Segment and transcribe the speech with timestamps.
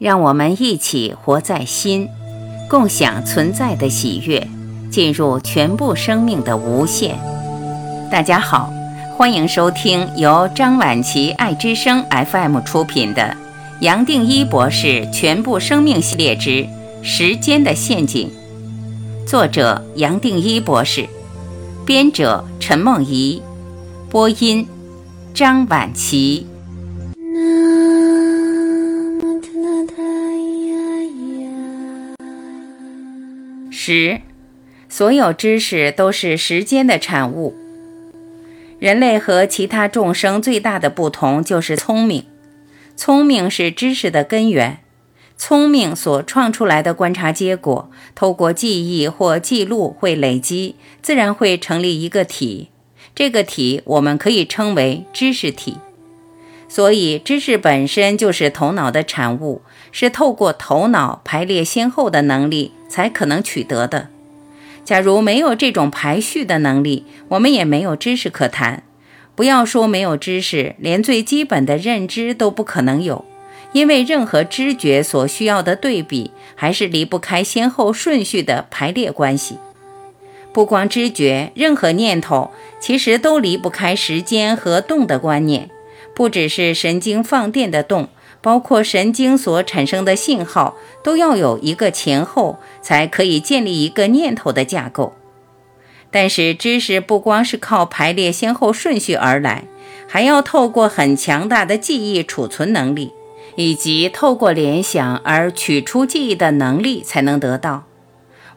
[0.00, 2.08] 让我们一起活在心，
[2.70, 4.48] 共享存在的喜悦，
[4.90, 7.18] 进入全部生命的无限。
[8.10, 8.72] 大家好，
[9.18, 13.22] 欢迎收听由张晚琪爱之声 FM 出品的
[13.80, 16.66] 《杨定一博士全部生命系列之
[17.02, 18.32] 时间的陷阱》，
[19.28, 21.06] 作者杨定一博士，
[21.84, 23.42] 编者陈梦怡，
[24.08, 24.66] 播音
[25.34, 26.46] 张晚琪。
[33.90, 34.20] 十，
[34.88, 37.56] 所有知识都是时间的产物。
[38.78, 42.24] 人类和其他众生最大的不同就是聪明。
[42.96, 44.78] 聪明是知识的根源。
[45.36, 52.68] 聪明所创出来的观察结果，透过记忆或记录会累积，自然会成立一个体。
[53.12, 55.78] 这个体我们可以称为知识体。
[56.68, 62.72] 所以，知识本身就是头脑的产物，是透过头脑排列先后的能力。
[62.90, 64.08] 才可能取得的。
[64.84, 68.82] 假如没有这种排序的能力，我们也没有知识可谈。
[69.36, 73.24] 不要说没有知识，连最基本的认知都不可能有，
[73.72, 79.56] 因为任何知觉所需要的对比，还是离不开先后顺序的排列关系。
[80.52, 85.70] 不光知觉，任何念头其实都离不开时间和动的观念，
[86.12, 88.08] 不只是神经放电的动。
[88.42, 95.14] 包括神经所产生的信号，都要有一个前后，才可以建立一个念头的架构。
[96.10, 99.64] 但是知识不光是靠排列先后顺序而来，
[100.08, 103.12] 还要透过很强大的记忆储存能力，
[103.54, 107.84] 以及透过联想而取出记忆的能力才能得到。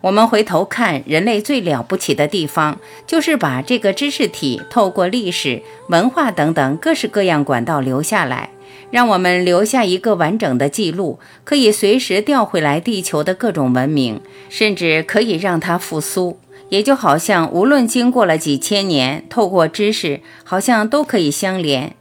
[0.01, 8.49] 我们回头看，人类最了不起的地方，就是把这个知识体透过历史、文化等等各式各样管道留下来。
[8.93, 16.37] 让我们留下一个完整的记录，可以随时调回来地球的各种文明，甚至可以让它复苏。
[16.69, 21.95] 也就好像无论经过了几千年，透过知识，好像都可以相连。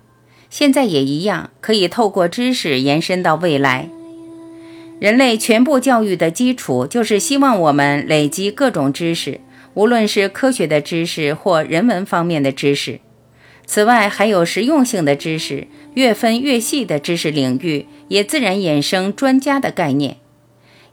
[0.51, 3.89] 现在也一样，可以透过知识延伸到未来。
[5.01, 9.41] 人类全部教育的基础，就是希望我们累积各种知识，
[9.73, 13.01] 无论是科学的知识或人文方面的知识。
[13.65, 20.19] 此外，还有实用性的知识，越分越细的知识领域，也自然衍生专家的概念。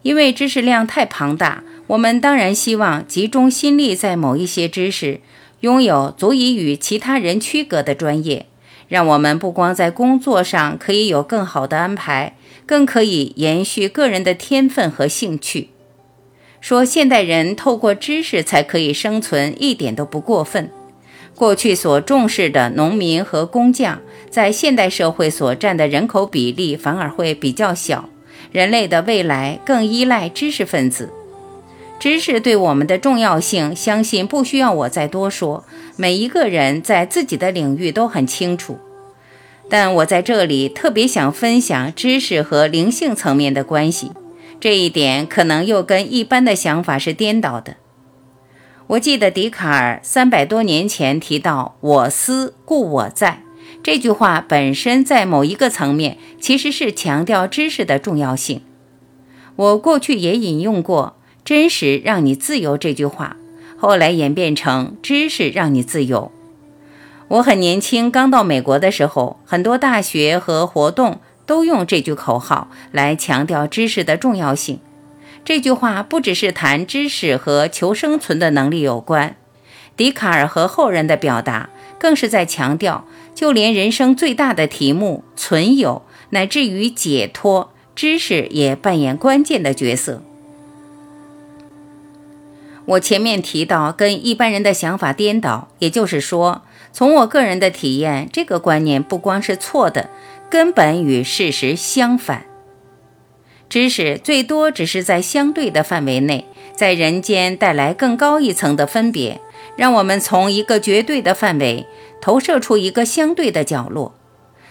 [0.02, 5.19] 因为知识量太庞大，我们当然希望集中心力在某一些知识，
[5.59, 8.46] 拥有足以与其他人区隔的专业，
[8.88, 15.69] 让我们不光在工作上可以有更好的安排，更可以延续个人的天分和兴趣。
[16.62, 20.69] 说现代人透过知识才可以生存，一点都不过分。
[21.40, 28.10] 过去所重视的农民和工匠，在现代社会所占的人口比例反而会比较小。
[28.52, 31.10] 人类的未来更依赖知识分子。
[31.98, 35.64] 知识对我们的重要性，相信不需要我再多说。
[35.96, 38.78] 每一个人在自己的领域都很清楚。
[39.70, 44.12] 但我在这里特别想分享知识和灵性层面的关系。
[44.60, 47.78] 这一点可能又跟一般的想法是颠倒的。
[48.90, 53.44] 我记得笛卡尔三百多年前提到“我思故我在”
[53.84, 58.64] 这句话本身，在某一个层面其实是强调知识的重要性。
[59.56, 63.38] 我过去也引用过“真实让你自由”这句话，
[63.78, 66.32] 后来演变成“知识让你自由”。
[67.30, 74.80] 我很年轻，刚到美国的时候，很多大学和活动都用这句口号来强调知识的重要性。
[75.46, 79.36] 这句话不只是谈知识和求生存的能力有关，
[79.98, 90.22] 笛卡尔和后人的表达更是在强调，就连人生最大的题目存有乃至于解脱，知识也扮演关键的角色。
[92.86, 100.10] 我前面提到跟一般人的想法颠倒，也就是说，从我个人的体验，这个观念不光是错的，
[100.50, 102.46] 根本与事实相反。
[103.69, 106.46] 知识最多只是在相对的范围内，
[106.76, 109.40] 在人间带来更高一层的分别，
[109.76, 111.85] 让我们从一个绝对的范围
[112.20, 114.16] 投射出一个相对的角落，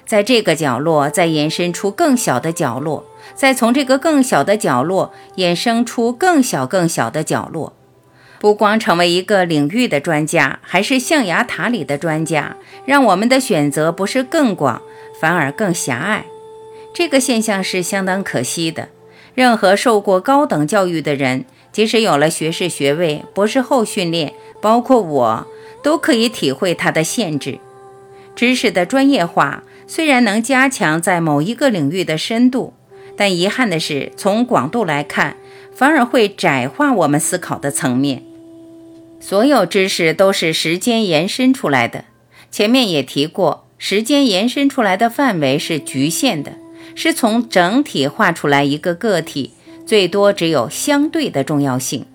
[0.05, 3.07] 在这个角落再延伸出更小的角落，
[3.37, 7.75] 再从这个更小的角落衍生出更小更小的角落。
[8.41, 14.83] 不光成为一个领域的专家，还是象牙塔里的专家，让我们的选择不是更广，
[15.21, 16.25] 反而更狭隘。
[16.99, 18.89] 这个现象是相当可惜的。
[19.37, 25.47] 任何受过高等教育的人，即使有了学士学位、博士后训练，包括我，
[25.81, 27.61] 都可以体会它的限制。
[28.35, 32.75] 知识的专业化虽然能加强在某一个领域的深度，
[33.17, 35.37] 但遗憾的是，从广度来看，
[35.73, 38.25] 反而会窄化我们思考的层面。
[39.21, 42.07] 所有知识都是时间延伸出来的。
[42.51, 46.55] 前面也提过，时间延伸出来的范围是局限的，
[46.95, 49.53] 是从整体画出来一个个体，
[49.87, 52.07] 最多只有相对的重要性。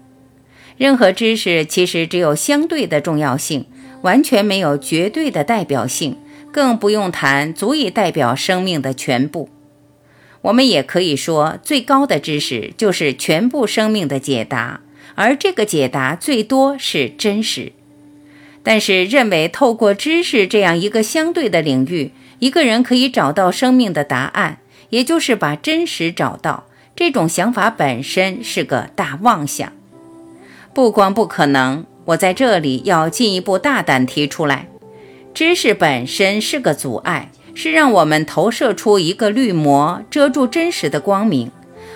[0.77, 3.65] 任何知识其实只有相对的重要性，
[4.01, 6.17] 完全没有绝对的代表性，
[6.51, 9.49] 更不用谈足以代表生命的全部。
[10.41, 14.81] 我们也可以说，最高的知识就是全部生命的解答，
[15.15, 17.71] 而这个解答最多是真实。
[18.63, 26.65] 但是，认为透过知识这样一个相对的领域，一个人可以找到生命的答案，也就是把真实找到，
[26.95, 29.71] 这种想法本身是个大妄想。
[30.73, 34.67] 不光不可能，我在这里要进一步大胆提出来，
[35.33, 37.29] 知识本身是个阻碍。
[37.55, 41.51] 是让我们投射出一个绿膜，遮住真实的光明，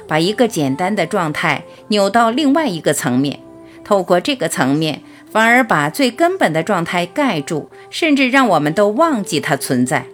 [0.07, 3.39] 把一个简单的状态扭到另外一个层面，
[3.87, 5.01] 透过这个层面，
[5.31, 10.07] 反而把最根本的状态盖住，甚至让我们都忘记它存在。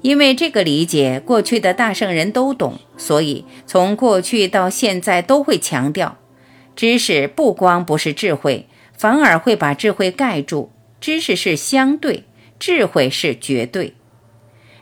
[0.00, 6.16] 因为这个理解，过去的大圣人都懂，所以从过去到现在都会强调，
[6.74, 8.66] 知识不光不是智慧，
[8.96, 10.70] 反而会把智慧盖住。
[11.02, 12.24] 知识是相对，
[12.58, 13.92] 智慧是绝对。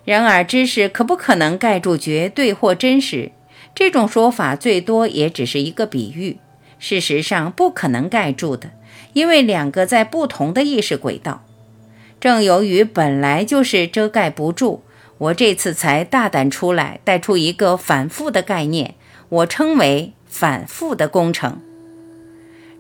[0.05, 3.33] 然而，知识可不可能盖住绝对或真实？
[3.75, 6.39] 这种说法最多也只是一个比喻。
[6.79, 8.71] 事实上，不可能盖住的，
[9.13, 11.45] 因为两个在不同的意识轨道。
[12.21, 14.83] 正由于本来就是遮盖不住，
[15.19, 18.95] 我这次才大胆出来，带出一个反复的概念，
[19.29, 21.61] 我称为反复的工程。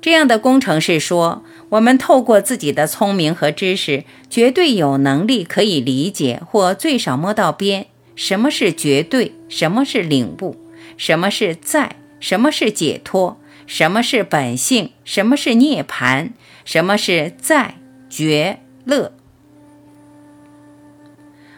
[0.00, 1.44] 这样的工程是说。
[1.70, 7.88] 我们透过自己的聪明和知识，绝对有能力可以理解或最少摸到边。
[8.16, 9.34] 什么是绝对？
[9.50, 10.56] 什么是领悟？
[10.96, 11.96] 什么是在？
[12.20, 13.37] 什么是解脱？
[13.68, 14.92] 什么是本性？
[15.04, 16.30] 什么是涅槃？
[16.64, 17.74] 什么是在
[18.08, 19.12] 觉乐？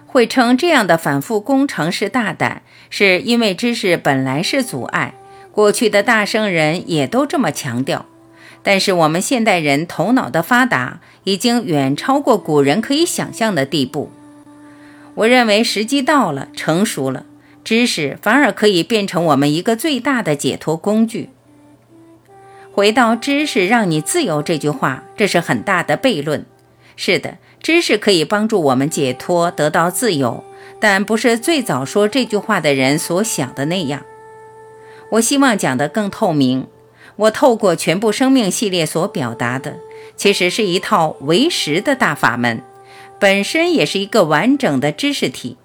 [0.06, 5.14] 会称这样的反复工程是大胆，是因为知识本来是阻碍。
[5.52, 8.06] 过去的大圣人也都这么强调。
[8.64, 14.10] 但是我们现代人头脑的发达已经远超过古人可以想象的地步。
[15.14, 17.24] 我认为时机到了，成熟了，
[17.62, 21.30] 知识反而可以变成我们一个最大的解脱工具。
[22.80, 26.46] 回到“知识让你自由”这句话，这是很大的悖论。
[26.96, 30.42] 是的，知识可以帮助我们解脱，得到自由，
[30.80, 34.00] 但不是最早说这句话的人所想的那样。
[35.10, 36.68] 我希望讲得更透明。
[37.16, 39.76] 我透过全部生命系列所表达的，
[40.16, 42.62] 其实是一套唯识的大法门，
[43.18, 45.58] 本身也是一个完整的知识体。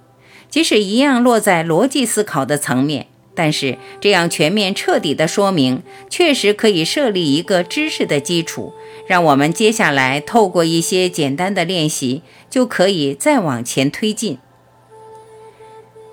[0.49, 8.73] 即使一样落在逻辑思考的层面，但是这样全面彻底的说明，确实可以设立一个知识的基础，
[9.05, 14.39] 让我们接下来透过一些简单的练习，就可以再往前推进。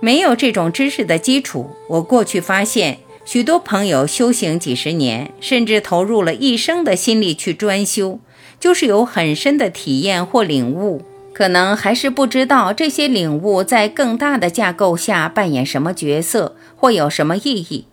[0.00, 2.98] 没有这种知识的基础，我过去发现。
[3.24, 8.18] 许多朋友修行几十年，甚至投入了一生的心力去专修，
[8.58, 11.02] 就是有很深的体验或领悟，
[11.32, 17.84] 可能还是不知道这些领悟在更大的架构下扮演什么角色或有什么意义。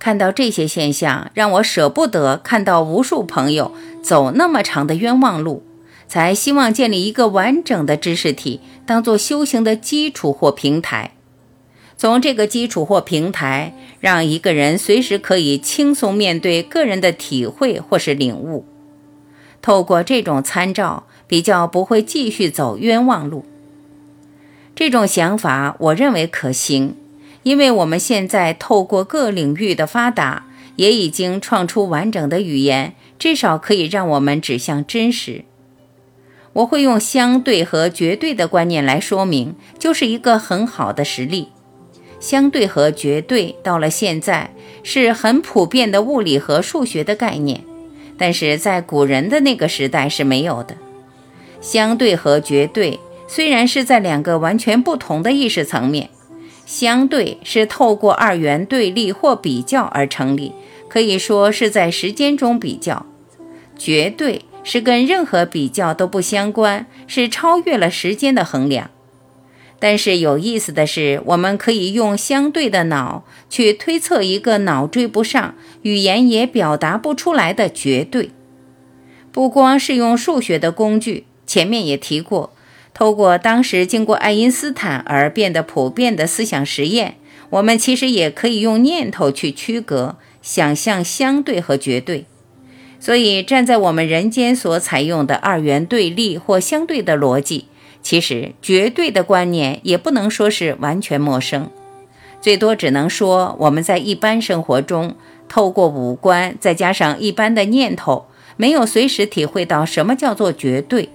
[0.00, 5.62] 看到这些现象，让我舍不得看到无数朋友走那么长的冤枉路，
[6.08, 11.12] 才希望建立一个完整的知识体，当做修行的基础或平台。
[11.96, 18.64] 从这个基础或平台，让一个人随时可以轻松面对个人的体会或是领悟。
[19.62, 23.44] 透过这种参照，比较不会继续走冤枉路。
[24.74, 26.96] 这种想法，我认为可行，
[27.42, 35.44] 因为我们现在透过各领域的发达，也已经创出完整的语言，至少可以让我们指向真实。
[36.52, 41.48] 我会用相对和绝对的观念来说明，就是一个很好的实例。
[42.18, 44.50] 相对和绝对到了现在
[44.82, 47.64] 是很普遍的物理和数学的概念，
[48.18, 50.76] 但是在古人的那个时代是没有的。
[51.62, 56.10] 相对和绝对虽然是在两个完全不同的意识层面，
[56.70, 60.52] 相对是透过二元对立或比较而成立，
[60.88, 63.06] 可以说是在时间中比较；
[63.76, 68.88] 绝对是跟任何比较都不相关，是超越了时间的衡量。
[69.80, 78.30] 但是有意思的是，我们可以用相对的脑去推测一个脑追不上、语言也表达不出来的绝对。
[79.32, 82.52] 不光是用数学的工具，前面也提过，
[82.92, 87.16] 透过当时经过爱因斯坦而变得普遍的思想实验，
[87.50, 92.26] 我们其实也可以用念头去区隔、想象相对和绝对。
[92.98, 97.64] 所以，站在我们人间所采用的二元对立或相对的逻辑，
[98.02, 101.70] 其实绝对的观念也不能说是完全陌生，
[102.42, 105.14] 最多只能说我们在一般生活中，
[105.48, 108.26] 透过五官再加上一般的念头，
[108.58, 111.08] 没有随时体会到什么叫做绝对，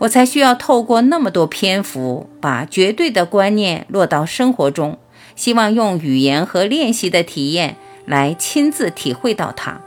[0.00, 4.98] 我才需要透过那么多篇幅，把绝对的观念落到生活中，
[5.34, 7.76] 希望用语言和练习的体验
[8.06, 9.80] 来亲自体会到它。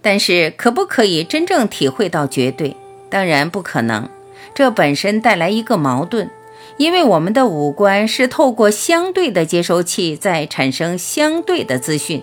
[0.00, 2.76] 但是，可不可以真正体会到绝对？
[3.10, 4.08] 当然不可能。
[4.54, 6.30] 这本身带来一个矛盾，
[6.76, 12.22] 因为我们的五官是透过相对的接收器在产生相对的资讯，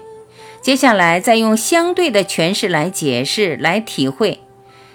[0.62, 4.40] 接下来再用相对的诠释来解释、来体会，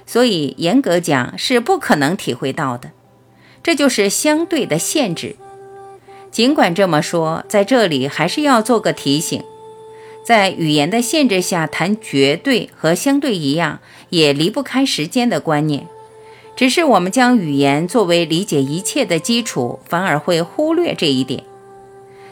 [0.07, 2.93] 所以严格讲是不可能体会到的。
[3.63, 5.37] 这就是相对的限制。
[6.31, 9.43] 尽管这么说，在这里还是要做个提醒。
[10.25, 15.87] 在语言的限制下谈绝对和相对一样，也离不开时间的观念。
[16.57, 21.45] 只是我们将语言作为理解一切的基础，反而会忽略这一点。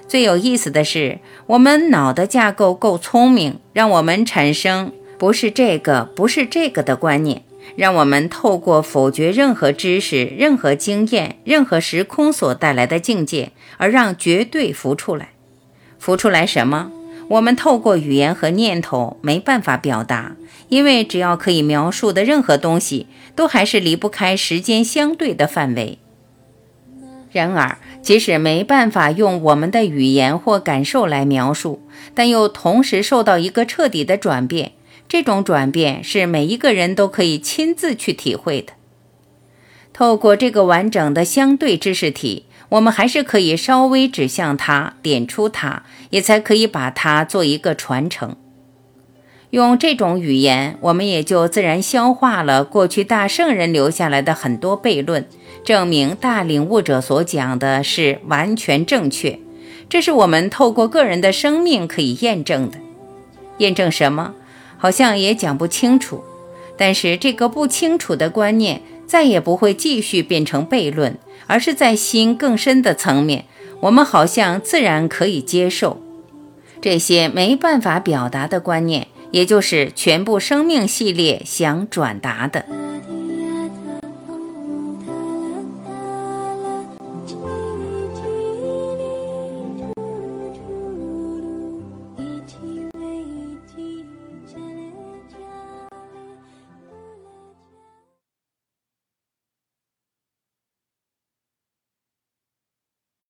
[0.08, 7.42] 最有意思的是，我们脑的架构够聪明，让我们产生不是这个，不是这个的观念，
[7.76, 15.30] 让我们透过否决任何知识、任何经验、任何时空所带来的境界，而让绝对浮出来。
[15.98, 16.90] 浮出来什么？
[17.28, 20.36] 我们透过语言和念头没办法表达，
[20.68, 25.98] 因为只要可以描述的任何东西，都还是离不开时间相对的范围。
[27.32, 31.80] 然而，即使没办法用我们的语言或感受来描述，
[32.12, 34.72] 但又同时受到一个彻底的转变，
[35.14, 38.72] 这种转变是每一个人都可以亲自去体会的。
[39.92, 42.46] 透过这个完整的相对知识体。
[42.70, 48.34] 我们还是可以稍微指向它，点出它，也才可以把它做一个传承。
[49.50, 55.28] 用这种语言，我们也就自然消化了过去大圣人留下来的很多悖论，
[55.62, 59.38] 证明大领悟者所讲的是完全正确。
[59.88, 62.78] 这是我们透过个人的生命可以验证的。
[63.58, 64.34] 验证什么？
[64.78, 66.22] 好像也讲不清楚。
[66.76, 71.18] 但是这个不清楚的观念，再也不会继续变成悖论。
[71.46, 73.44] 而是在心更深的层面，
[73.80, 76.00] 我们好像自然可以接受
[76.80, 82.64] 这些没办法表达的观念，也就是全部生命系列想转达的。